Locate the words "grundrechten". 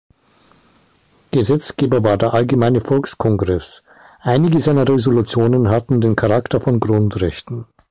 6.79-7.67